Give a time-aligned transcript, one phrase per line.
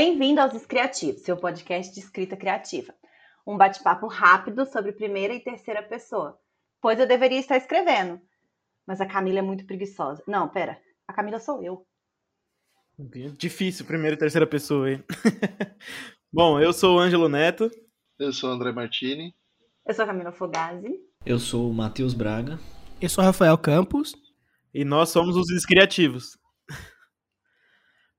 [0.00, 2.94] Bem-vindo aos Escriativos, seu podcast de escrita criativa.
[3.44, 6.38] Um bate-papo rápido sobre primeira e terceira pessoa,
[6.80, 8.20] pois eu deveria estar escrevendo.
[8.86, 10.22] Mas a Camila é muito preguiçosa.
[10.24, 11.84] Não, pera, a Camila sou eu.
[13.36, 15.02] Difícil, primeira e terceira pessoa, hein?
[16.32, 17.68] Bom, eu sou o Ângelo Neto.
[18.20, 19.34] Eu sou o André Martini.
[19.84, 20.94] Eu sou a Camila Fogazzi.
[21.26, 22.56] Eu sou o Matheus Braga.
[23.00, 24.14] Eu sou o Rafael Campos.
[24.72, 26.38] E nós somos os Escriativos.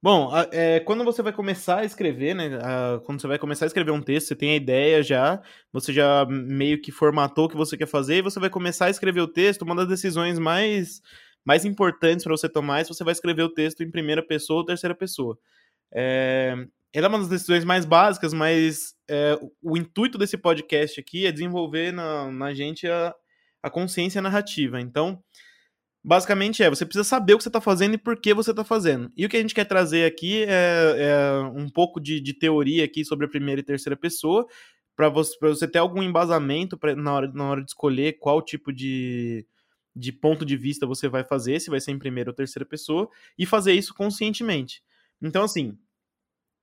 [0.02, 2.58] Bom, é, quando você vai começar a escrever, né?
[2.64, 5.42] A, quando você vai começar a escrever um texto, você tem a ideia já,
[5.74, 8.90] você já meio que formatou o que você quer fazer, e você vai começar a
[8.90, 9.64] escrever o texto.
[9.64, 11.02] Uma das decisões mais,
[11.44, 14.60] mais importantes para você tomar é se você vai escrever o texto em primeira pessoa
[14.60, 15.38] ou terceira pessoa.
[15.94, 16.56] É,
[16.94, 21.26] ela é uma das decisões mais básicas, mas é, o, o intuito desse podcast aqui
[21.26, 23.14] é desenvolver na, na gente a,
[23.62, 24.80] a consciência narrativa.
[24.80, 25.22] Então,
[26.04, 28.64] basicamente é, você precisa saber o que você está fazendo e por que você está
[28.64, 29.12] fazendo.
[29.16, 32.86] E o que a gente quer trazer aqui é, é um pouco de, de, teoria
[32.86, 34.48] aqui sobre a primeira e terceira pessoa,
[34.96, 38.72] para você, você ter algum embasamento pra, na, hora, na hora de escolher qual tipo
[38.74, 39.46] de,
[39.96, 43.10] de ponto de vista você vai fazer, se vai ser em primeira ou terceira pessoa,
[43.38, 44.84] e fazer isso conscientemente.
[45.22, 45.78] Então, assim,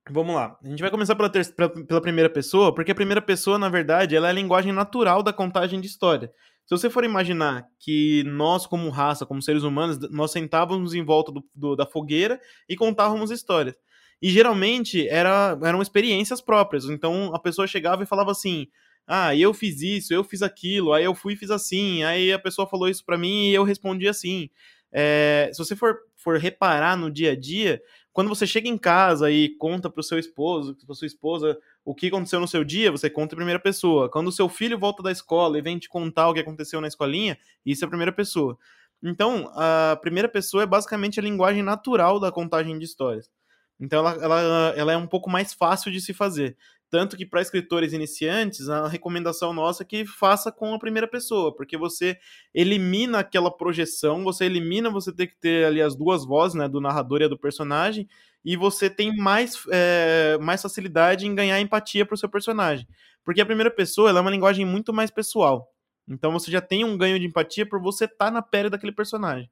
[0.09, 0.57] Vamos lá.
[0.63, 1.53] A gente vai começar pela, ter...
[1.85, 5.33] pela primeira pessoa, porque a primeira pessoa, na verdade, ela é a linguagem natural da
[5.33, 6.31] contagem de história.
[6.67, 11.31] Se você for imaginar que nós, como raça, como seres humanos, nós sentávamos em volta
[11.31, 13.73] do, do, da fogueira e contávamos histórias.
[14.21, 16.83] E geralmente era, eram experiências próprias.
[16.85, 18.67] Então a pessoa chegava e falava assim:
[19.07, 22.39] Ah, eu fiz isso, eu fiz aquilo, aí eu fui e fiz assim, aí a
[22.39, 24.49] pessoa falou isso para mim e eu respondi assim.
[24.91, 27.81] É, se você for, for reparar no dia a dia,
[28.11, 31.57] quando você chega em casa e conta para o seu esposo, para sua esposa,
[31.87, 34.09] o que aconteceu no seu dia, você conta em primeira pessoa.
[34.09, 36.87] Quando o seu filho volta da escola e vem te contar o que aconteceu na
[36.89, 38.57] escolinha, isso é a primeira pessoa.
[39.01, 43.31] Então, a primeira pessoa é basicamente a linguagem natural da contagem de histórias.
[43.79, 46.57] Então, ela, ela, ela é um pouco mais fácil de se fazer.
[46.89, 51.53] Tanto que para escritores iniciantes, a recomendação nossa é que faça com a primeira pessoa,
[51.53, 52.17] porque você
[52.53, 56.79] elimina aquela projeção, você elimina você ter que ter ali as duas vozes, né, do
[56.79, 58.07] narrador e do personagem,
[58.43, 62.87] e você tem mais, é, mais facilidade em ganhar empatia para o seu personagem.
[63.23, 65.69] Porque a primeira pessoa é uma linguagem muito mais pessoal.
[66.07, 68.93] Então você já tem um ganho de empatia por você estar tá na pele daquele
[68.93, 69.49] personagem.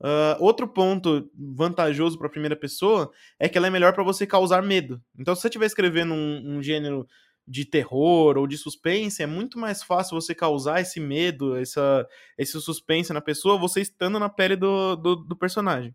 [0.00, 4.26] Uh, outro ponto vantajoso para a primeira pessoa é que ela é melhor para você
[4.26, 5.02] causar medo.
[5.18, 7.06] Então, se você estiver escrevendo um, um, gênero
[7.46, 12.60] de terror ou de suspense, é muito mais fácil você causar esse medo, essa, esse
[12.60, 15.94] suspense na pessoa, você estando na pele do, do, do personagem.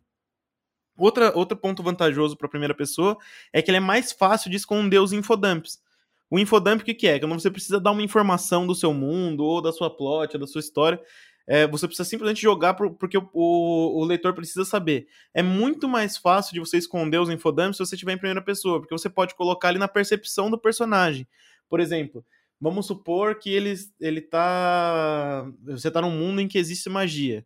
[0.97, 3.17] Outra, outro ponto vantajoso para a primeira pessoa
[3.51, 5.81] é que ele é mais fácil de esconder os infodumps.
[6.29, 7.19] O infodump o que, que é?
[7.19, 10.47] Quando você precisa dar uma informação do seu mundo, ou da sua plot, ou da
[10.47, 10.99] sua história,
[11.45, 15.07] é, você precisa simplesmente jogar pro, porque o, o, o, leitor precisa saber.
[15.33, 18.79] É muito mais fácil de você esconder os infodumps se você estiver em primeira pessoa,
[18.79, 21.27] porque você pode colocar ali na percepção do personagem.
[21.69, 22.25] Por exemplo,
[22.59, 25.45] vamos supor que ele, ele tá.
[25.65, 27.45] Você tá num mundo em que existe magia.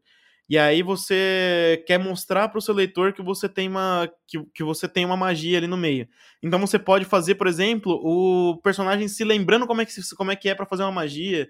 [0.50, 4.63] E aí você quer mostrar para o seu leitor que você tem uma que, que
[4.63, 6.07] você tem uma magia ali no meio.
[6.41, 10.36] Então você pode fazer, por exemplo, o personagem se lembrando como é que, como é,
[10.38, 11.50] que é para fazer uma magia,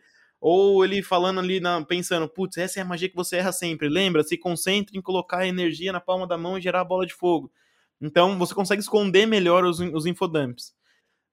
[0.50, 3.90] ou ele falando ali, na, pensando, putz, essa é a magia que você erra sempre.
[3.90, 4.24] Lembra?
[4.24, 7.14] Se concentre em colocar a energia na palma da mão e gerar a bola de
[7.14, 7.52] fogo.
[8.00, 10.74] Então você consegue esconder melhor os, os infodumps.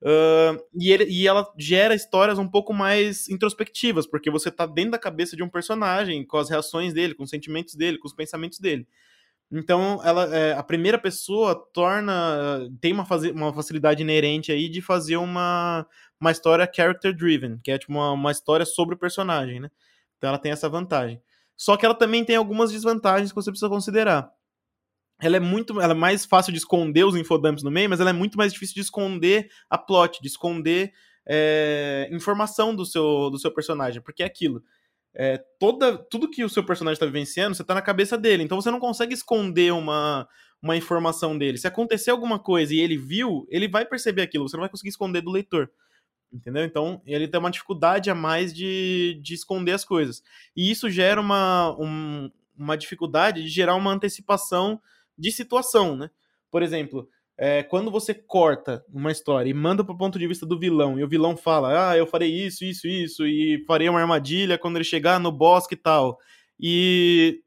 [0.03, 4.91] Uh, e, ele, e, ela gera histórias um pouco mais introspectivas, porque você tá dentro
[4.91, 8.15] da cabeça de um personagem, com as reações dele, com os sentimentos dele, com os
[8.15, 8.85] pensamentos dele.
[9.49, 12.69] Então, ela, é, a primeira pessoa torna.
[12.81, 15.87] tem uma, uma facilidade inerente aí de fazer uma,
[16.25, 19.71] uma história character driven, que é tipo uma, uma história sobre o personagem, né?
[20.17, 21.21] Então ela tem essa vantagem.
[21.55, 24.31] Só que ela também tem algumas desvantagens que você precisa considerar.
[25.21, 28.11] Ela é muito, ela é mais fácil de esconder os infodumps no meio, mas ela
[28.11, 30.93] é muito mais difícil de esconder a plot, de esconder
[31.29, 34.63] é, informação do seu, do seu personagem, porque é aquilo.
[35.15, 38.61] É, toda, tudo que o seu personagem está vivenciando, você está na cabeça dele, então
[38.61, 40.27] você não consegue esconder uma,
[40.61, 41.59] uma informação dele.
[41.59, 44.89] Se acontecer alguma coisa e ele viu, ele vai perceber aquilo, você não vai conseguir
[44.89, 45.71] esconder do leitor.
[46.35, 46.65] Entendeu?
[46.65, 50.21] Então, ele tem uma dificuldade a mais de, de esconder as coisas.
[50.57, 52.29] E isso gera uma, um,
[52.59, 54.81] uma dificuldade de gerar uma antecipação
[55.17, 56.11] de situação, né?
[56.51, 57.09] Por exemplo,
[57.39, 60.99] é, quando você corta uma história e manda para o ponto de vista do vilão,
[60.99, 64.77] e o vilão fala, ah, eu farei isso, isso, isso, e farei uma armadilha quando
[64.77, 66.19] ele chegar no bosque e tal,
[66.59, 67.41] e,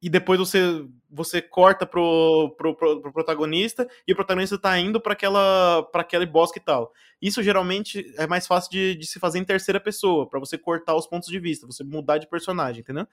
[0.00, 4.98] e depois você você corta pro, pro, pro, pro protagonista e o protagonista tá indo
[4.98, 6.92] para aquela para aquele bosque e tal.
[7.20, 10.96] Isso geralmente é mais fácil de, de se fazer em terceira pessoa, para você cortar
[10.96, 13.06] os pontos de vista, você mudar de personagem, entendeu?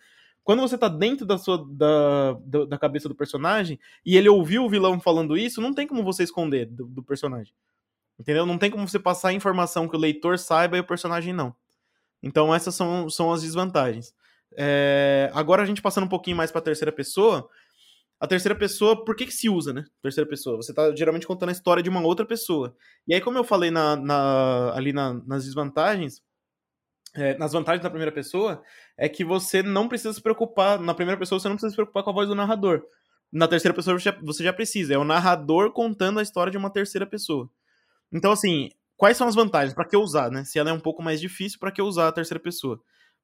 [0.44, 4.70] Quando você tá dentro da sua da, da, cabeça do personagem e ele ouviu o
[4.70, 7.54] vilão falando isso, não tem como você esconder do, do personagem.
[8.18, 8.46] Entendeu?
[8.46, 11.54] Não tem como você passar a informação que o leitor saiba e o personagem não.
[12.24, 14.14] Então essas são, são as desvantagens.
[14.58, 17.48] É, agora a gente passando um pouquinho mais para terceira pessoa,
[18.20, 19.86] a terceira pessoa, por que, que se usa, né?
[20.02, 20.58] Terceira pessoa.
[20.58, 22.76] Você está geralmente contando a história de uma outra pessoa.
[23.08, 26.22] E aí, como eu falei na, na, ali na, nas desvantagens,
[27.16, 28.62] é, nas vantagens da primeira pessoa,
[28.98, 30.80] é que você não precisa se preocupar.
[30.80, 32.84] Na primeira pessoa, você não precisa se preocupar com a voz do narrador.
[33.32, 34.94] Na terceira pessoa, você já, você já precisa.
[34.94, 37.50] É o narrador contando a história de uma terceira pessoa.
[38.12, 39.74] Então, assim, quais são as vantagens?
[39.74, 40.44] Para que usar, né?
[40.44, 42.82] Se ela é um pouco mais difícil, para que usar a terceira pessoa?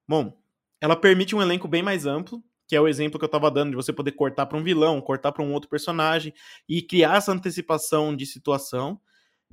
[0.08, 0.38] Bom,
[0.80, 3.72] ela permite um elenco bem mais amplo, que é o exemplo que eu estava dando
[3.72, 6.34] de você poder cortar para um vilão, cortar para um outro personagem
[6.68, 9.00] e criar essa antecipação de situação.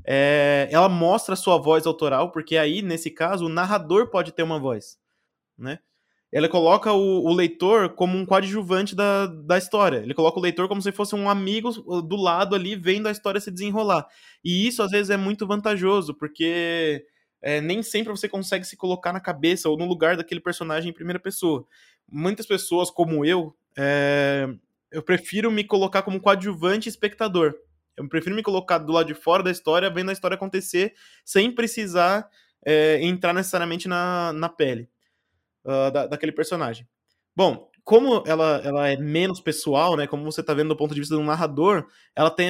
[0.05, 4.43] É, ela mostra a sua voz autoral, porque aí, nesse caso, o narrador pode ter
[4.43, 4.99] uma voz,
[5.56, 5.79] né?
[6.32, 9.99] Ela coloca o, o, leitor como um coadjuvante da, da história.
[9.99, 11.70] Ele coloca o leitor como se fosse um amigo
[12.00, 14.06] do lado ali, vendo a história se desenrolar.
[14.43, 17.05] E isso, às vezes, é muito vantajoso, porque
[17.43, 20.94] é, nem sempre você consegue se colocar na cabeça ou no lugar daquele personagem em
[20.94, 21.67] primeira pessoa.
[22.12, 24.47] Muitas pessoas, como eu, é,
[24.91, 27.55] eu prefiro me colocar como coadjuvante espectador.
[27.97, 30.94] Eu prefiro me colocar do lado de fora da história, vendo a história acontecer,
[31.25, 32.29] sem precisar
[32.64, 34.88] é, entrar necessariamente na, na pele
[35.64, 36.87] uh, da, daquele personagem.
[37.35, 40.06] Bom, como ela, ela é menos pessoal, né?
[40.06, 42.49] Como você está vendo do ponto de vista do narrador, ela tem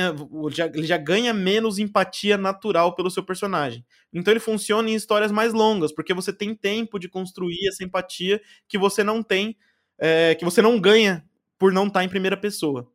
[0.74, 3.84] ele já ganha menos empatia natural pelo seu personagem.
[4.12, 8.42] Então ele funciona em histórias mais longas, porque você tem tempo de construir essa empatia
[8.68, 9.56] que você não tem,
[9.98, 11.24] é, que você não ganha
[11.58, 12.86] por não estar tá em primeira pessoa.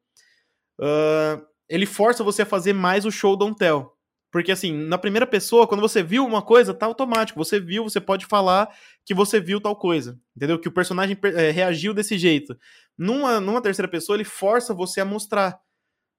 [0.80, 3.97] Uh, ele força você a fazer mais o show don't tell.
[4.38, 7.44] Porque, assim, na primeira pessoa, quando você viu uma coisa, tá automático.
[7.44, 8.70] Você viu, você pode falar
[9.04, 10.16] que você viu tal coisa.
[10.36, 10.60] Entendeu?
[10.60, 12.56] Que o personagem é, reagiu desse jeito.
[12.96, 15.60] Numa, numa terceira pessoa, ele força você a mostrar.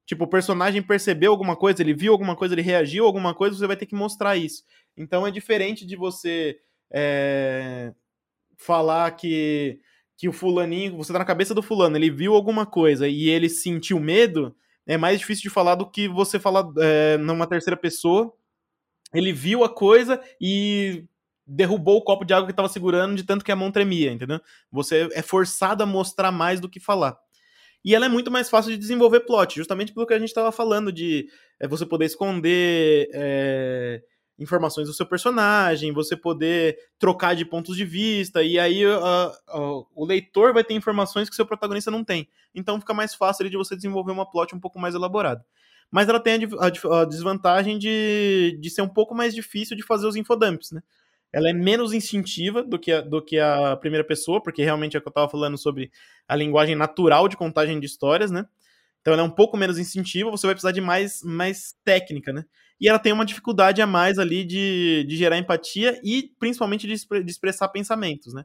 [0.05, 3.57] Tipo, o personagem percebeu alguma coisa, ele viu alguma coisa, ele reagiu a alguma coisa,
[3.57, 4.65] você vai ter que mostrar isso.
[4.97, 6.59] Então é diferente de você
[6.93, 7.95] é,
[8.57, 9.79] falar que,
[10.17, 13.49] que o fulaninho, você tá na cabeça do fulano, ele viu alguma coisa e ele
[13.49, 14.57] sentiu medo
[14.89, 18.33] é mais difícil de falar do que você falar é, numa terceira pessoa.
[19.13, 21.05] Ele viu a coisa e
[21.47, 24.41] derrubou o copo de água que estava segurando de tanto que a mão tremia, entendeu?
[24.73, 27.19] Você é forçado a mostrar mais do que falar.
[27.85, 30.51] E ela é muito mais fácil de desenvolver plot, justamente pelo que a gente estava
[30.51, 31.29] falando, de
[31.61, 34.03] é, você poder esconder é,
[34.39, 39.87] informações do seu personagem, você poder trocar de pontos de vista, e aí uh, uh,
[39.95, 42.29] o leitor vai ter informações que o seu protagonista não tem.
[42.55, 45.45] Então fica mais fácil de você desenvolver uma plot um pouco mais elaborada.
[45.91, 49.83] Mas ela tem a, a, a, desvantagem de, de ser um pouco mais difícil de
[49.83, 50.83] fazer os infodumps, né?
[51.33, 54.99] Ela é menos instintiva do que, a, do que a primeira pessoa, porque realmente é
[54.99, 55.91] o que eu estava falando sobre
[56.27, 58.47] a linguagem natural de contagem de histórias, né?
[59.01, 62.45] Então ela é um pouco menos instintiva, você vai precisar de mais, mais técnica, né?
[62.81, 66.95] E ela tem uma dificuldade a mais ali de, de gerar empatia e principalmente de,
[67.25, 68.45] de expressar pensamentos, né?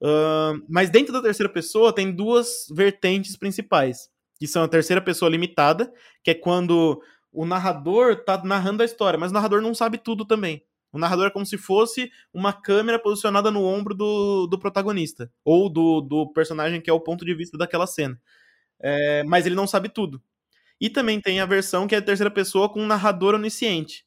[0.00, 5.30] Uh, mas dentro da terceira pessoa tem duas vertentes principais, que são a terceira pessoa
[5.30, 5.90] limitada,
[6.22, 7.00] que é quando
[7.32, 10.62] o narrador tá narrando a história, mas o narrador não sabe tudo também.
[10.92, 15.68] O narrador é como se fosse uma câmera posicionada no ombro do, do protagonista, ou
[15.68, 18.18] do, do personagem que é o ponto de vista daquela cena.
[18.80, 20.22] É, mas ele não sabe tudo.
[20.80, 24.04] E também tem a versão que é a terceira pessoa com um narrador onisciente,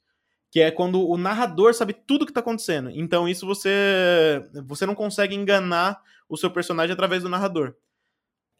[0.51, 2.89] que é quando o narrador sabe tudo o que está acontecendo.
[2.91, 7.75] Então isso você você não consegue enganar o seu personagem através do narrador.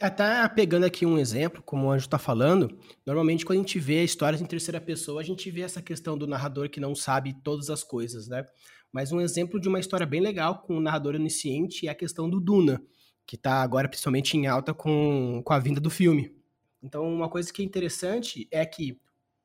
[0.02, 4.02] Até pegando aqui um exemplo, como o Anjo está falando, normalmente quando a gente vê
[4.02, 7.70] histórias em terceira pessoa, a gente vê essa questão do narrador que não sabe todas
[7.70, 8.46] as coisas, né?
[8.94, 11.96] Mas um exemplo de uma história bem legal com o um narrador onisciente é a
[11.96, 12.82] questão do Duna,
[13.28, 16.34] que está agora principalmente em alta com, com a vinda do filme.
[16.82, 19.00] Então, uma coisa que é interessante é que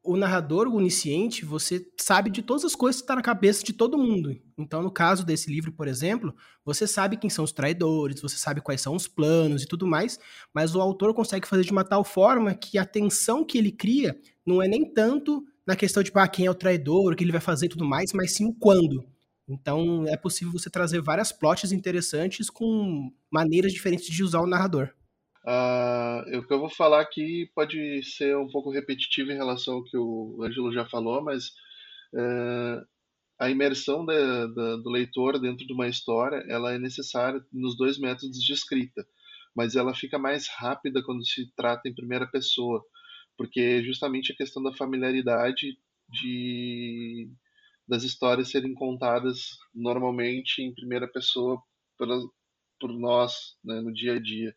[0.05, 3.73] o narrador, onisciente, você sabe de todas as coisas que estão tá na cabeça de
[3.73, 4.39] todo mundo.
[4.57, 8.61] Então, no caso desse livro, por exemplo, você sabe quem são os traidores, você sabe
[8.61, 10.19] quais são os planos e tudo mais,
[10.53, 14.15] mas o autor consegue fazer de uma tal forma que a tensão que ele cria
[14.47, 17.33] não é nem tanto na questão de ah, quem é o traidor, o que ele
[17.33, 19.07] vai fazer e tudo mais, mas sim o quando.
[19.49, 24.91] Então, é possível você trazer várias plots interessantes com maneiras diferentes de usar o narrador.
[25.47, 29.85] Uh, o que eu vou falar aqui pode ser um pouco repetitivo em relação ao
[29.85, 31.49] que o Ângelo já falou, mas
[32.15, 32.87] uh,
[33.39, 37.99] a imersão da, da, do leitor dentro de uma história ela é necessária nos dois
[37.99, 39.07] métodos de escrita.
[39.57, 42.83] mas ela fica mais rápida quando se trata em primeira pessoa,
[43.37, 45.79] porque justamente a questão da familiaridade
[46.11, 47.31] de
[47.89, 51.61] das histórias serem contadas normalmente em primeira pessoa
[51.99, 52.09] por,
[52.81, 54.55] por nós né, no dia a dia.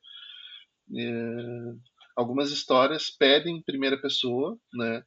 [0.95, 1.75] É,
[2.15, 5.03] algumas histórias pedem primeira pessoa, né,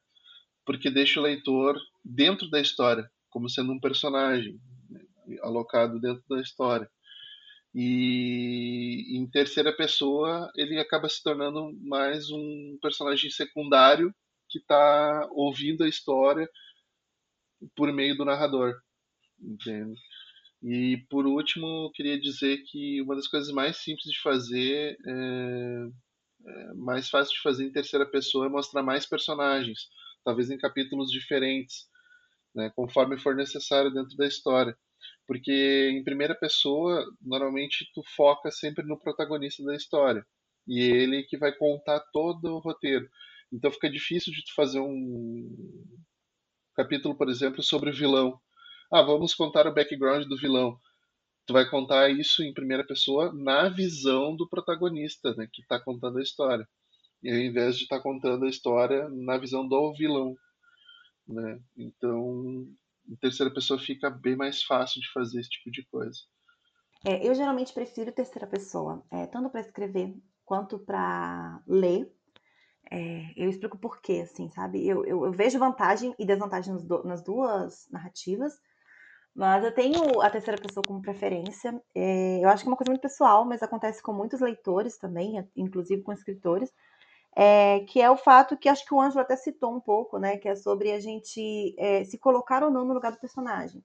[0.65, 4.59] porque deixa o leitor dentro da história, como sendo um personagem
[4.89, 5.01] né,
[5.41, 6.89] alocado dentro da história.
[7.73, 14.13] E em terceira pessoa ele acaba se tornando mais um personagem secundário
[14.49, 16.49] que está ouvindo a história
[17.75, 18.75] por meio do narrador,
[19.39, 19.99] entende?
[20.63, 25.87] E por último, queria dizer que uma das coisas mais simples de fazer, é,
[26.45, 29.87] é, mais fácil de fazer em terceira pessoa é mostrar mais personagens,
[30.23, 31.87] talvez em capítulos diferentes,
[32.53, 34.77] né, conforme for necessário dentro da história.
[35.27, 40.25] Porque em primeira pessoa, normalmente tu foca sempre no protagonista da história.
[40.67, 43.09] E ele que vai contar todo o roteiro.
[43.51, 45.49] Então fica difícil de tu fazer um
[46.75, 48.39] capítulo, por exemplo, sobre o vilão.
[48.91, 50.77] Ah, vamos contar o background do vilão.
[51.45, 56.17] Tu vai contar isso em primeira pessoa na visão do protagonista, né, que está contando
[56.17, 56.67] a história.
[57.23, 60.35] E ao invés de estar tá contando a história na visão do vilão.
[61.27, 61.59] Né?
[61.77, 62.67] Então,
[63.07, 66.19] em terceira pessoa fica bem mais fácil de fazer esse tipo de coisa.
[67.05, 70.13] É, eu geralmente prefiro terceira pessoa, é, tanto para escrever
[70.45, 72.11] quanto para ler.
[72.91, 74.85] É, eu explico por quê, assim, sabe?
[74.85, 76.73] Eu, eu, eu vejo vantagem e desvantagem
[77.05, 78.53] nas, duas narrativas,
[79.33, 81.81] mas eu tenho a terceira pessoa como preferência.
[81.95, 85.47] É, eu acho que é uma coisa muito pessoal, mas acontece com muitos leitores também,
[85.55, 86.71] inclusive com escritores,
[87.35, 90.37] é, que é o fato que acho que o Ângelo até citou um pouco, né?
[90.37, 93.83] Que é sobre a gente é, se colocar ou não no lugar do personagem.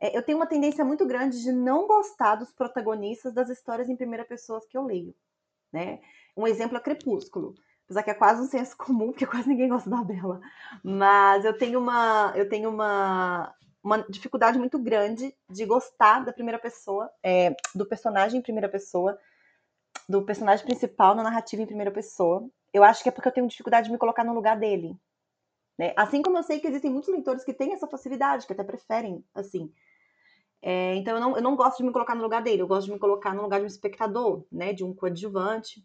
[0.00, 3.96] É, eu tenho uma tendência muito grande de não gostar dos protagonistas das histórias em
[3.96, 5.14] primeira pessoa que eu leio,
[5.72, 6.00] né?
[6.36, 7.54] Um exemplo é Crepúsculo
[7.88, 10.40] apesar que é quase um senso comum, porque quase ninguém gosta da Bela.
[10.84, 16.58] Mas eu tenho uma, eu tenho uma, uma dificuldade muito grande de gostar da primeira
[16.58, 19.18] pessoa, é, do personagem em primeira pessoa,
[20.08, 22.48] do personagem principal na narrativa em primeira pessoa.
[22.72, 24.96] Eu acho que é porque eu tenho dificuldade de me colocar no lugar dele.
[25.78, 25.92] Né?
[25.96, 29.24] Assim como eu sei que existem muitos leitores que têm essa facilidade, que até preferem
[29.34, 29.72] assim.
[30.60, 32.86] É, então eu não, eu não gosto de me colocar no lugar dele, eu gosto
[32.86, 35.84] de me colocar no lugar de um espectador, né, de um coadjuvante.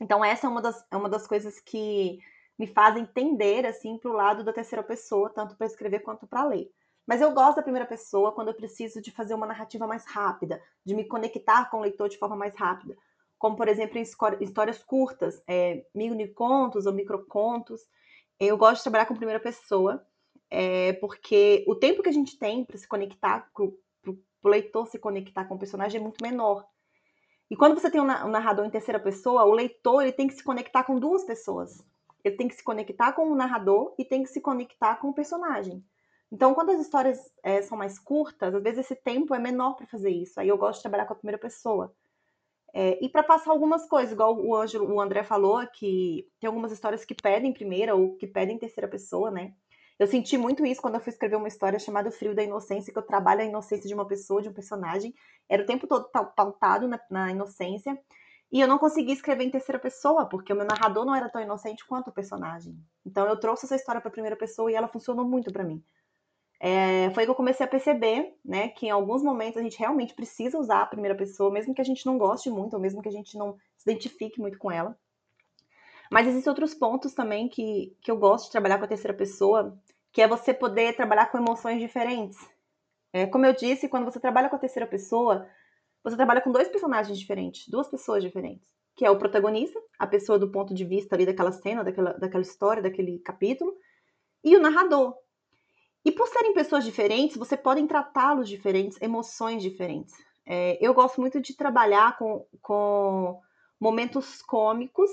[0.00, 2.18] Então, essa é uma das, é uma das coisas que
[2.58, 6.44] me fazem tender, assim, para o lado da terceira pessoa, tanto para escrever quanto para
[6.44, 6.68] ler.
[7.06, 10.62] Mas eu gosto da primeira pessoa quando eu preciso de fazer uma narrativa mais rápida,
[10.84, 12.96] de me conectar com o leitor de forma mais rápida.
[13.38, 14.02] Como, por exemplo, em
[14.40, 17.80] histórias curtas, é, mini-contos ou microcontos.
[18.38, 20.06] Eu gosto de trabalhar com primeira pessoa,
[20.48, 24.98] é, porque o tempo que a gente tem para se conectar, para o leitor se
[24.98, 26.64] conectar com o personagem é muito menor.
[27.50, 30.42] E quando você tem um narrador em terceira pessoa, o leitor ele tem que se
[30.42, 31.84] conectar com duas pessoas.
[32.24, 35.14] Ele tem que se conectar com o narrador e tem que se conectar com o
[35.14, 35.84] personagem.
[36.32, 39.86] Então, quando as histórias é, são mais curtas, às vezes esse tempo é menor para
[39.86, 40.40] fazer isso.
[40.40, 41.94] Aí eu gosto de trabalhar com a primeira pessoa.
[42.72, 46.72] É, e para passar algumas coisas, igual o, Ângelo, o André falou, que tem algumas
[46.72, 49.52] histórias que pedem primeira ou que pedem terceira pessoa, né?
[49.98, 52.98] Eu senti muito isso quando eu fui escrever uma história chamada Frio da Inocência, que
[52.98, 55.14] eu trabalho a inocência de uma pessoa, de um personagem.
[55.46, 58.00] Era o tempo todo pautado na, na inocência.
[58.50, 61.42] E eu não consegui escrever em terceira pessoa, porque o meu narrador não era tão
[61.42, 62.74] inocente quanto o personagem.
[63.04, 65.84] Então eu trouxe essa história para primeira pessoa e ela funcionou muito para mim.
[66.64, 70.14] É, foi que eu comecei a perceber, né, que em alguns momentos a gente realmente
[70.14, 73.08] precisa usar a primeira pessoa, mesmo que a gente não goste muito, ou mesmo que
[73.08, 74.96] a gente não se identifique muito com ela.
[76.08, 79.76] Mas existem outros pontos também que, que eu gosto de trabalhar com a terceira pessoa,
[80.12, 82.38] que é você poder trabalhar com emoções diferentes.
[83.12, 85.44] É, como eu disse, quando você trabalha com a terceira pessoa,
[86.04, 90.38] você trabalha com dois personagens diferentes, duas pessoas diferentes, que é o protagonista, a pessoa
[90.38, 93.74] do ponto de vista ali daquela cena, daquela, daquela história, daquele capítulo,
[94.44, 95.16] e o narrador.
[96.04, 100.14] E por serem pessoas diferentes, você podem tratá-los diferentes, emoções diferentes.
[100.44, 103.40] É, eu gosto muito de trabalhar com, com
[103.80, 105.10] momentos cômicos.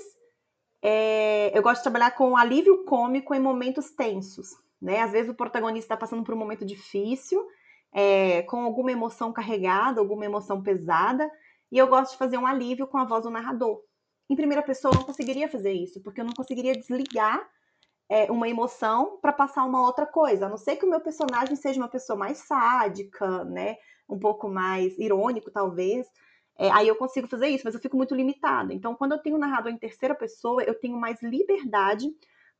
[0.82, 5.00] É, eu gosto de trabalhar com alívio cômico em momentos tensos né?
[5.00, 7.46] Às vezes o protagonista está passando por um momento difícil,
[7.92, 11.30] é, com alguma emoção carregada, alguma emoção pesada,
[11.70, 13.82] e eu gosto de fazer um alívio com a voz do narrador.
[14.28, 17.46] Em primeira pessoa eu não conseguiria fazer isso, porque eu não conseguiria desligar
[18.10, 21.54] é, uma emoção para passar uma outra coisa, a não ser que o meu personagem
[21.54, 23.76] seja uma pessoa mais sádica, né?
[24.08, 26.08] Um pouco mais irônico, talvez.
[26.58, 28.74] É, aí eu consigo fazer isso, mas eu fico muito limitada.
[28.74, 32.08] Então, quando eu tenho um narrador em terceira pessoa, eu tenho mais liberdade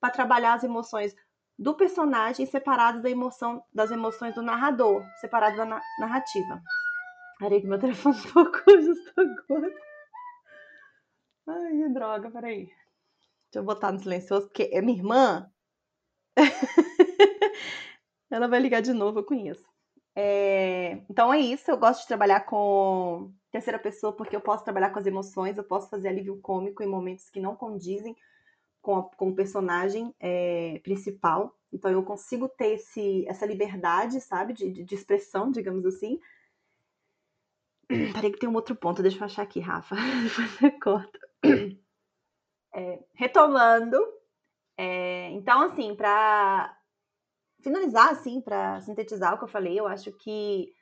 [0.01, 1.15] para trabalhar as emoções
[1.59, 6.63] do personagem separado da emoção, das emoções do narrador, separado da na narrativa.
[7.41, 9.73] Peraí que meu telefone tocou justo agora.
[11.47, 12.71] Ai, droga, peraí.
[13.51, 15.51] Deixa eu botar no silencioso, porque é minha irmã.
[18.31, 19.69] Ela vai ligar de novo, eu conheço.
[20.15, 24.91] É, então é isso, eu gosto de trabalhar com terceira pessoa porque eu posso trabalhar
[24.91, 28.17] com as emoções, eu posso fazer alívio cômico em momentos que não condizem
[28.81, 31.57] com, a, com o personagem é, principal.
[31.73, 36.21] Então eu consigo ter esse, essa liberdade, sabe, de, de expressão, digamos assim.
[38.15, 39.97] Peraí que tem um outro ponto, deixa eu achar aqui, Rafa.
[40.23, 41.19] Depois você corta.
[42.73, 43.99] É, retomando,
[44.77, 46.77] é, então assim, para
[47.61, 50.73] finalizar, assim, para sintetizar o que eu falei, eu acho que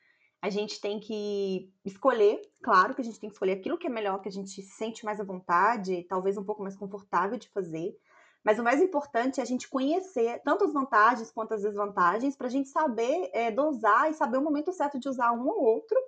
[0.40, 3.90] a gente tem que escolher, claro que a gente tem que escolher aquilo que é
[3.90, 7.49] melhor, que a gente se sente mais à vontade, talvez um pouco mais confortável de
[7.49, 7.97] fazer.
[8.45, 12.47] Mas o mais importante é a gente conhecer tanto as vantagens quanto as desvantagens, para
[12.47, 15.99] a gente saber é, dosar e saber o momento certo de usar um ou outro,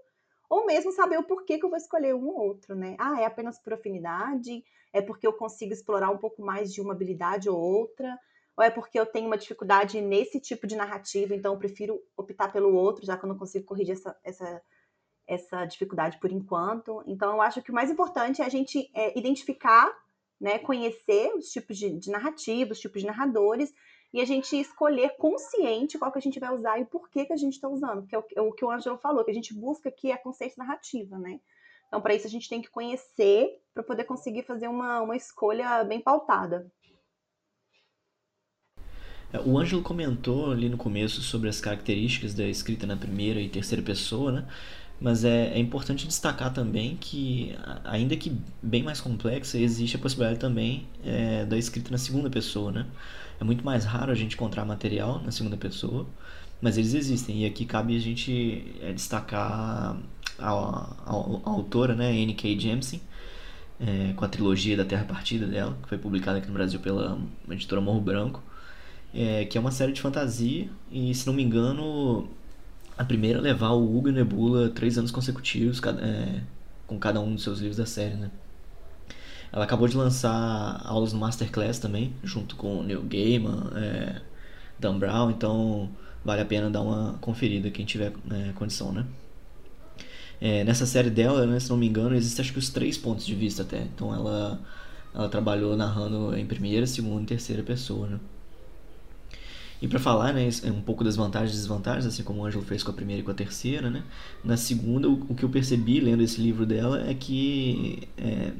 [0.49, 2.97] ou mesmo saber o porquê que eu vou escolher um ou outro, né?
[2.99, 4.65] Ah, é apenas por afinidade?
[4.93, 8.19] É porque eu consigo explorar um pouco mais de uma habilidade ou outra?
[8.61, 12.53] ou é porque eu tenho uma dificuldade nesse tipo de narrativa, então eu prefiro optar
[12.53, 14.63] pelo outro, já que eu não consigo corrigir essa, essa,
[15.27, 17.03] essa dificuldade por enquanto.
[17.07, 19.91] Então eu acho que o mais importante é a gente é, identificar,
[20.39, 23.73] né, conhecer os tipos de, de narrativa, os tipos de narradores,
[24.13, 27.33] e a gente escolher consciente qual que a gente vai usar e por que, que
[27.33, 29.35] a gente está usando, que é o, é o que o Ângelo falou, que a
[29.35, 31.41] gente busca aqui é a consciência narrativa, né?
[31.91, 35.83] Então, para isso, a gente tem que conhecer para poder conseguir fazer uma, uma escolha
[35.83, 36.71] bem pautada.
[39.33, 43.49] É, o Ângelo comentou ali no começo sobre as características da escrita na primeira e
[43.49, 44.49] terceira pessoa, né?
[45.01, 50.39] Mas é, é importante destacar também que, ainda que bem mais complexa, existe a possibilidade
[50.39, 52.87] também é, da escrita na segunda pessoa, né?
[53.41, 56.07] É muito mais raro a gente encontrar material na segunda pessoa,
[56.61, 57.43] mas eles existem.
[57.43, 59.99] E aqui cabe a gente é, destacar
[60.41, 60.51] a,
[61.07, 62.59] a, a, autora, né, N.K.
[62.59, 63.01] Jemisin,
[63.81, 67.19] é, com a trilogia da Terra Partida dela, que foi publicada aqui no Brasil pela
[67.49, 68.43] editora Morro Branco
[69.15, 72.29] é, que é uma série de fantasia e, se não me engano,
[72.97, 76.43] a primeira a levar o Hugo e Nebula três anos consecutivos cada, é,
[76.87, 78.31] com cada um dos seus livros da série, né?
[79.53, 84.21] Ela acabou de lançar aulas no Masterclass também, junto com o Neil Gaiman, é,
[84.79, 85.91] Dan Brown, então
[86.25, 89.05] vale a pena dar uma conferida quem tiver é, condição, né?
[90.41, 93.27] É, nessa série dela, né, se não me engano, existem acho que os três pontos
[93.27, 93.83] de vista até.
[93.83, 94.61] Então ela,
[95.15, 98.21] ela trabalhou narrando em primeira, segunda e terceira pessoa, né?
[99.83, 102.83] E para falar né, um pouco das vantagens e desvantagens, assim como o Ângelo fez
[102.83, 104.03] com a primeira e com a terceira, né?
[104.45, 108.53] na segunda, o, o que eu percebi lendo esse livro dela é que é,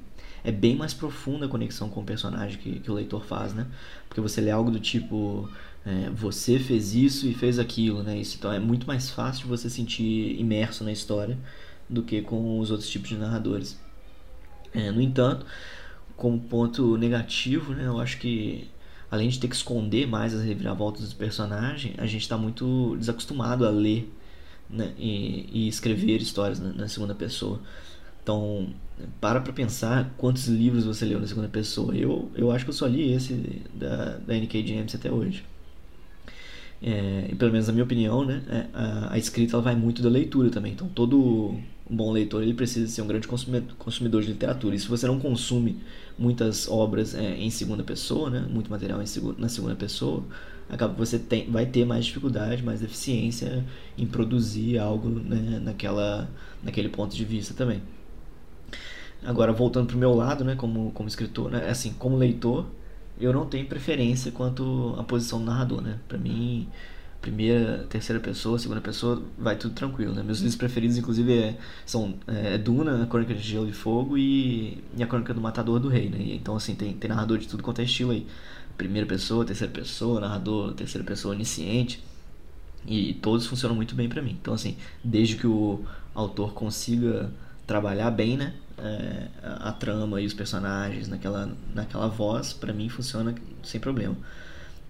[0.43, 3.67] é bem mais profunda a conexão com o personagem que, que o leitor faz, né?
[4.09, 5.47] Porque você lê algo do tipo,
[5.85, 8.19] é, você fez isso e fez aquilo, né?
[8.19, 11.37] Isso, então é muito mais fácil você sentir imerso na história
[11.91, 13.79] do que com os outros tipos de narradores.
[14.73, 15.45] É, no entanto,
[16.17, 17.87] como ponto negativo, né?
[17.87, 18.69] Eu acho que
[19.11, 23.67] além de ter que esconder mais as reviravoltas do personagem, a gente está muito desacostumado
[23.67, 24.09] a ler
[24.69, 27.61] né, e, e, escrever histórias na, na, segunda pessoa.
[28.23, 28.69] Então,
[29.21, 31.95] para para pensar quantos livros você leu na segunda pessoa.
[31.97, 33.35] Eu, eu acho que eu só li esse
[33.75, 34.65] da, da N.K.
[34.65, 35.45] James até hoje.
[36.83, 40.03] É, e pelo menos na minha opinião, né, é, a, a, escrita ela vai muito
[40.03, 40.73] da leitura também.
[40.73, 41.59] Então, todo
[41.91, 44.77] bom leitor ele precisa ser um grande consumidor de literatura.
[44.77, 45.81] E se você não consome
[46.19, 48.47] muitas obras é, em segunda pessoa, né?
[48.49, 49.07] muito material em,
[49.39, 50.23] na segunda pessoa,
[50.69, 53.65] acaba você tem, vai ter mais dificuldade, mais deficiência
[53.99, 55.61] em produzir algo né?
[55.63, 56.31] naquela,
[56.63, 57.83] naquele ponto de vista também.
[59.23, 60.55] Agora, voltando para o meu lado, né?
[60.55, 61.69] como, como escritor, né?
[61.69, 62.67] assim, como leitor,
[63.21, 65.83] eu não tenho preferência quanto à posição do narrador.
[65.83, 65.99] Né?
[66.09, 66.69] Para mim,
[67.21, 70.23] primeira, terceira pessoa, segunda pessoa, vai tudo tranquilo, né?
[70.23, 74.83] Meus livros preferidos, inclusive, é, são é, Duna, a Crônica de Gelo e Fogo e,
[74.97, 76.19] e a Crônica do Matador do Rei, né?
[76.21, 78.27] Então, assim, tem, tem narrador de tudo quanto é estilo aí.
[78.77, 82.03] Primeira pessoa, terceira pessoa, narrador, terceira pessoa onisciente.
[82.87, 84.37] E, e todos funcionam muito bem para mim.
[84.41, 87.31] Então, assim, desde que o autor consiga
[87.67, 88.55] trabalhar bem, né?
[88.79, 94.17] É, a, a, trama e os personagens naquela, naquela voz, para mim funciona sem problema.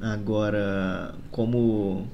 [0.01, 2.09] Agora, como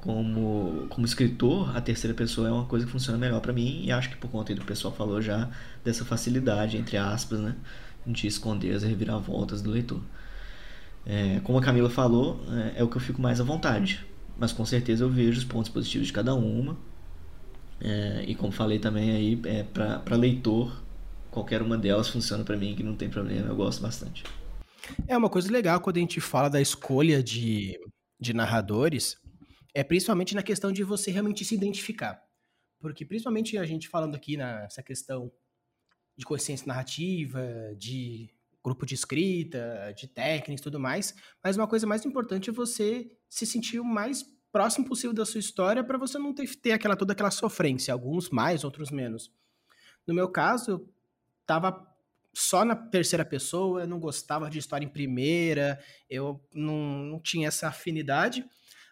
[0.00, 3.92] como, como escritor, a terceira pessoa é uma coisa que funciona melhor para mim e
[3.92, 5.50] acho que por conta do que o pessoal falou já
[5.84, 7.56] dessa facilidade, entre aspas, né,
[8.06, 10.00] de esconder as reviravoltas do leitor.
[11.06, 12.40] É, como a Camila falou,
[12.74, 14.04] é, é, o que eu fico mais à vontade,
[14.38, 16.76] mas com certeza eu vejo os pontos positivos de cada uma.
[17.80, 20.82] É, e como falei também aí, é, para leitor,
[21.30, 24.24] qualquer uma delas funciona para mim, que não tem problema, eu gosto bastante.
[25.06, 27.78] É uma coisa legal quando a gente fala da escolha de,
[28.20, 29.16] de narradores,
[29.74, 32.22] é principalmente na questão de você realmente se identificar.
[32.78, 35.30] Porque principalmente a gente falando aqui nessa questão
[36.16, 38.30] de consciência narrativa, de
[38.62, 43.10] grupo de escrita, de técnicas e tudo mais, mas uma coisa mais importante é você
[43.28, 46.96] se sentir o mais próximo possível da sua história para você não ter, ter aquela
[46.96, 49.32] toda aquela sofrência, alguns mais, outros menos.
[50.06, 50.94] No meu caso, eu
[51.46, 51.86] tava
[52.32, 57.48] só na terceira pessoa, eu não gostava de história em primeira, eu não, não tinha
[57.48, 58.44] essa afinidade.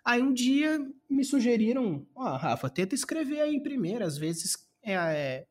[0.05, 4.57] Aí um dia me sugeriram, ó, oh, Rafa, tenta escrever aí em primeira, às vezes
[4.83, 5.47] é, é,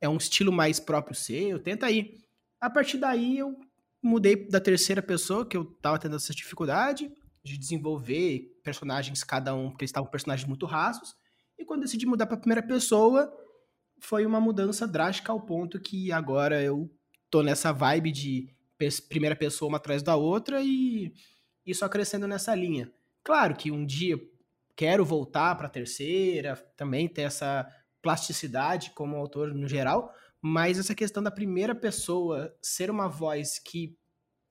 [0.00, 2.18] é um estilo mais próprio seu, tenta aí.
[2.60, 3.56] A partir daí eu
[4.02, 7.10] mudei da terceira pessoa, que eu tava tendo essa dificuldade
[7.42, 11.14] de desenvolver personagens, cada um, porque eles estavam personagens muito rasos.
[11.58, 13.32] E quando decidi mudar para primeira pessoa,
[14.00, 16.90] foi uma mudança drástica ao ponto que agora eu
[17.30, 18.48] tô nessa vibe de
[19.08, 21.12] primeira pessoa uma atrás da outra e,
[21.64, 22.92] e só crescendo nessa linha.
[23.24, 24.20] Claro que um dia
[24.76, 27.66] quero voltar para a terceira, também ter essa
[28.02, 33.96] plasticidade como autor no geral, mas essa questão da primeira pessoa ser uma voz que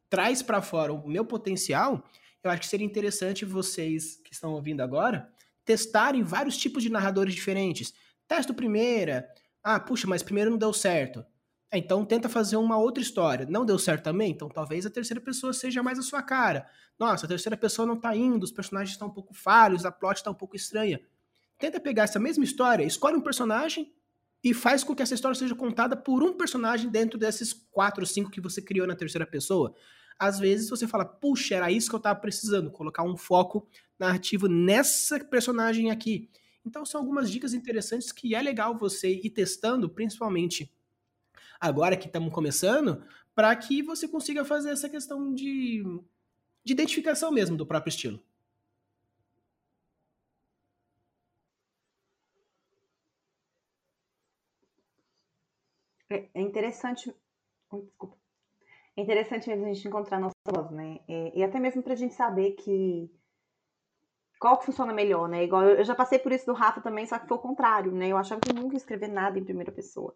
[0.10, 2.04] traz para fora o meu potencial,
[2.44, 5.32] eu acho que seria interessante vocês que estão ouvindo agora
[5.66, 7.94] testarem vários tipos de narradores diferentes.
[8.28, 9.28] Testa o primeira.
[9.64, 11.26] Ah, puxa, mas primeiro não deu certo.
[11.74, 13.48] É, então tenta fazer uma outra história.
[13.50, 14.30] Não deu certo também?
[14.30, 16.68] Então talvez a terceira pessoa seja mais a sua cara.
[17.00, 20.18] Nossa, a terceira pessoa não tá indo, os personagens estão um pouco falhos, a plot
[20.18, 21.02] está um pouco estranha.
[21.58, 23.92] Tenta pegar essa mesma história, escolhe um personagem
[24.44, 28.06] e faz com que essa história seja contada por um personagem dentro desses quatro ou
[28.06, 29.74] cinco que você criou na terceira pessoa.
[30.20, 34.48] Às vezes você fala, puxa, era isso que eu estava precisando, colocar um foco narrativo
[34.48, 36.30] nessa personagem aqui.
[36.64, 40.72] Então são algumas dicas interessantes que é legal você ir testando, principalmente
[41.63, 45.84] agora que estamos começando, para que você consiga fazer essa questão de,
[46.63, 48.19] de identificação mesmo do próprio estilo.
[56.10, 57.15] É, é interessante.
[57.71, 58.17] Desculpa.
[58.97, 60.99] É interessante mesmo a gente encontrar nossa voz, né?
[61.08, 63.10] É, e até mesmo para a gente saber que
[64.39, 65.43] qual que funciona melhor, né?
[65.45, 68.10] Igual eu, já passei por isso do Rafa também, só que foi o contrário, né?
[68.10, 70.15] Eu achava que eu nunca ia escrever nada em primeira pessoa.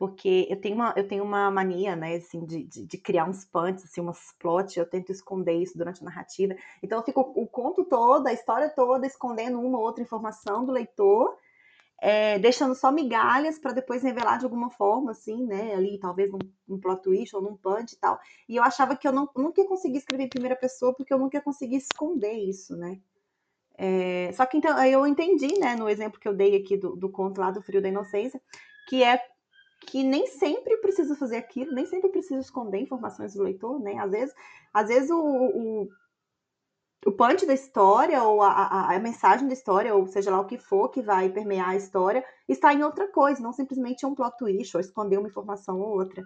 [0.00, 3.44] Porque eu tenho uma, eu tenho uma mania, né, assim, de, de, de criar uns
[3.44, 6.54] punts, assim, umas plots, eu tento esconder isso durante a narrativa.
[6.82, 10.72] Então eu fico o conto todo, a história toda, escondendo uma ou outra informação do
[10.72, 11.36] leitor,
[12.00, 15.74] é, deixando só migalhas para depois revelar de alguma forma, assim, né?
[15.74, 18.18] Ali, talvez num, num plot twist ou num punch e tal.
[18.48, 21.18] E eu achava que eu não, nunca ia conseguir escrever em primeira pessoa, porque eu
[21.18, 22.98] nunca ia conseguir esconder isso, né?
[23.76, 27.10] É, só que então eu entendi, né, no exemplo que eu dei aqui do, do
[27.10, 28.40] conto lá do Frio da Inocência,
[28.88, 29.29] que é
[29.80, 33.96] que nem sempre precisa fazer aquilo, nem sempre precisa esconder informações do leitor, né?
[33.98, 34.34] Às vezes,
[34.72, 35.88] às vezes o, o,
[37.06, 40.46] o punch da história, ou a, a, a, mensagem da história, ou seja lá o
[40.46, 44.36] que for que vai permear a história, está em outra coisa, não simplesmente um plot
[44.36, 46.22] twist, ou esconder uma informação ou outra.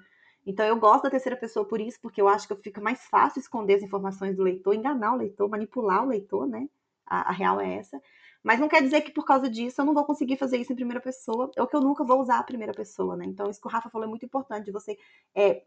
[0.46, 3.40] Então eu gosto da terceira pessoa por isso, porque eu acho que fica mais fácil
[3.40, 6.68] esconder as informações do leitor, enganar o leitor, manipular o leitor, né?
[7.06, 8.00] A, a, real é essa.
[8.44, 10.76] Mas não quer dizer que por causa disso eu não vou conseguir fazer isso em
[10.76, 13.24] primeira pessoa, ou que eu nunca vou usar a primeira pessoa, né?
[13.24, 14.98] Então isso que o Rafa falou é muito importante, de você
[15.34, 15.62] é,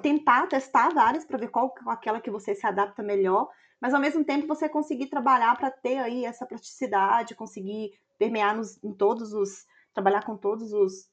[0.00, 3.48] tentar testar várias para ver qual aquela que você se adapta melhor,
[3.80, 8.82] mas ao mesmo tempo você conseguir trabalhar para ter aí essa plasticidade, conseguir permear nos,
[8.82, 11.10] em todos os, trabalhar com todos os,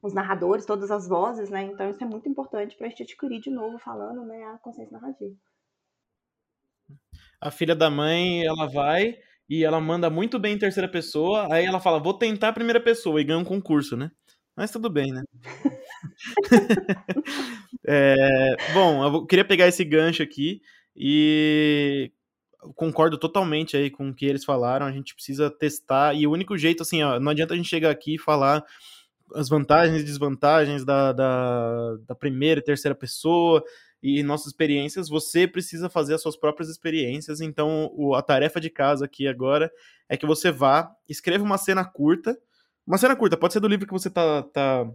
[0.00, 1.62] os narradores, todas as vozes, né?
[1.64, 4.98] Então isso é muito importante para a gente adquirir de novo falando, né, a consciência
[4.98, 5.34] narrativa.
[7.38, 11.64] A filha da mãe, ela vai e ela manda muito bem em terceira pessoa, aí
[11.64, 14.10] ela fala, vou tentar a primeira pessoa e ganha um concurso, né?
[14.56, 15.22] Mas tudo bem, né?
[17.86, 20.60] é, bom, eu queria pegar esse gancho aqui
[20.94, 22.12] e
[22.76, 24.86] concordo totalmente aí com o que eles falaram.
[24.86, 27.90] A gente precisa testar e o único jeito, assim, ó, não adianta a gente chegar
[27.90, 28.62] aqui e falar
[29.34, 33.64] as vantagens e desvantagens da, da, da primeira e terceira pessoa
[34.02, 35.08] e nossas experiências.
[35.08, 37.40] Você precisa fazer as suas próprias experiências.
[37.40, 39.70] Então, o, a tarefa de casa aqui agora
[40.08, 42.36] é que você vá, escreva uma cena curta
[42.86, 44.90] uma cena curta, pode ser do livro que você tá, tá,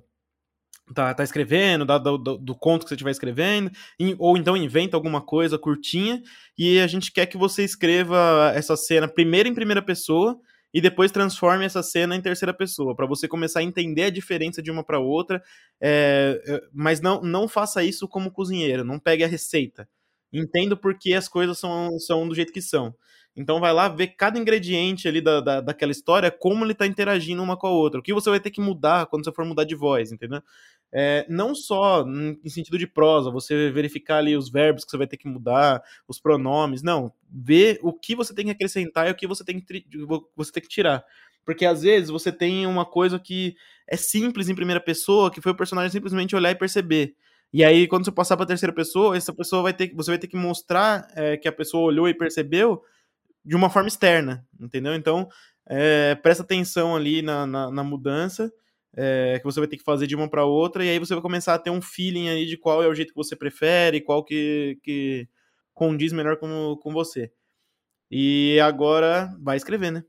[0.94, 3.72] tá, tá escrevendo, do, do, conto que você estiver escrevendo,
[4.18, 6.22] ou então inventa alguma coisa curtinha,
[6.58, 10.38] e a gente quer que você escreva essa cena primeiro em primeira pessoa
[10.74, 14.62] e depois transforme essa cena em terceira pessoa, para você começar a entender a diferença
[14.62, 15.42] de uma para outra,
[15.82, 19.88] é, é, mas não, não faça isso como cozinheiro, não pegue a receita.
[20.32, 22.94] Entenda por que as coisas são, são do jeito que são.
[23.36, 27.42] Então vai lá ver cada ingrediente ali da, da, daquela história, como ele está interagindo
[27.42, 28.00] uma com a outra.
[28.00, 30.42] O que você vai ter que mudar quando você for mudar de voz, entendeu?
[30.92, 35.08] É, não só em sentido de prosa, você verificar ali os verbos que você vai
[35.08, 37.12] ter que mudar, os pronomes, não.
[37.30, 39.86] Ver o que você tem que acrescentar e o que você tem que,
[40.36, 41.04] você tem que tirar.
[41.46, 43.56] Porque às vezes você tem uma coisa que
[43.88, 47.16] é simples em primeira pessoa, que foi o personagem simplesmente olhar e perceber.
[47.54, 50.28] E aí, quando você passar para terceira pessoa, essa pessoa vai ter, você vai ter
[50.28, 52.84] que mostrar é, que a pessoa olhou e percebeu
[53.46, 54.94] de uma forma externa, entendeu?
[54.94, 55.30] Então,
[55.66, 58.52] é, presta atenção ali na, na, na mudança
[58.96, 61.22] é, que você vai ter que fazer de uma para outra, e aí você vai
[61.22, 64.24] começar a ter um feeling aí de qual é o jeito que você prefere, qual
[64.24, 65.28] que, que
[65.74, 67.32] condiz melhor com, com você.
[68.12, 70.04] E agora vai escrever, né?